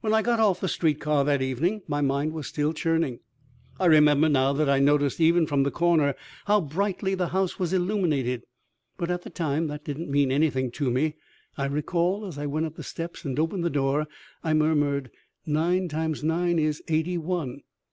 When 0.00 0.12
I 0.12 0.20
got 0.20 0.40
off 0.40 0.60
the 0.60 0.66
street 0.66 0.98
car 0.98 1.24
that 1.24 1.40
evening 1.40 1.82
my 1.86 2.00
mind 2.00 2.32
was 2.32 2.48
still 2.48 2.72
churning. 2.72 3.20
I 3.78 3.86
remember 3.86 4.28
now 4.28 4.52
that 4.52 4.68
I 4.68 4.80
noticed, 4.80 5.20
even 5.20 5.46
from 5.46 5.62
the 5.62 5.70
corner, 5.70 6.16
how 6.46 6.60
brightly 6.60 7.14
the 7.14 7.28
house 7.28 7.56
was 7.60 7.72
illuminated, 7.72 8.42
but 8.98 9.12
at 9.12 9.22
the 9.22 9.30
time 9.30 9.68
that 9.68 9.84
didn't 9.84 10.10
mean 10.10 10.32
anything 10.32 10.72
to 10.72 10.90
me. 10.90 11.14
I 11.56 11.66
recall 11.66 12.26
as 12.26 12.36
I 12.36 12.46
went 12.46 12.66
up 12.66 12.74
the 12.74 12.82
steps 12.82 13.24
and 13.24 13.38
opened 13.38 13.62
the 13.62 13.70
door 13.70 14.08
I 14.42 14.54
murmured: 14.54 15.12
"Nine 15.46 15.86
times 15.86 16.24
nine 16.24 16.58
is 16.58 16.82
eighty 16.88 17.16
one!" 17.16 17.60